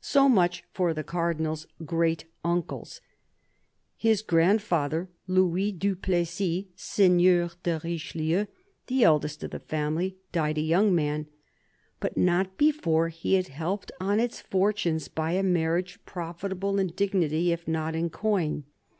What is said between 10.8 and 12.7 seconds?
man, but not